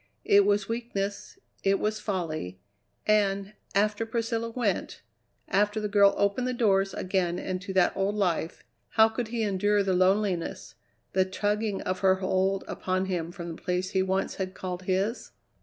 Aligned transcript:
It 0.25 0.47
was 0.47 0.67
weakness, 0.67 1.37
it 1.63 1.77
was 1.79 1.99
folly, 1.99 2.59
and, 3.05 3.53
after 3.75 4.03
Priscilla 4.03 4.49
went, 4.49 5.03
after 5.47 5.79
the 5.79 5.87
girl 5.87 6.15
opened 6.17 6.47
the 6.47 6.55
doors 6.55 6.95
again 6.95 7.37
into 7.37 7.71
that 7.73 7.95
old 7.95 8.15
life, 8.15 8.63
how 8.93 9.09
could 9.09 9.27
he 9.27 9.43
endure 9.43 9.83
the 9.83 9.93
loneliness, 9.93 10.73
the 11.13 11.23
tugging 11.23 11.81
of 11.83 11.99
her 11.99 12.15
hold 12.15 12.63
upon 12.67 13.05
him 13.05 13.31
from 13.31 13.49
the 13.55 13.61
place 13.61 13.91
he 13.91 14.01
once 14.01 14.33
had 14.41 14.55
called 14.55 14.81
his? 14.85 15.33